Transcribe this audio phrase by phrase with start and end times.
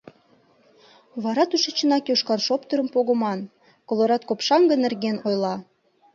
[1.23, 3.39] Вара тушечынак йошкар шоптырым погыман,—
[3.87, 5.55] колорад копшаҥге нерген ойла.